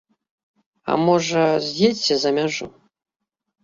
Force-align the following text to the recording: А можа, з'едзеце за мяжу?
А 0.93 0.95
можа, 1.05 1.43
з'едзеце 1.69 2.15
за 2.27 2.37
мяжу? 2.43 2.75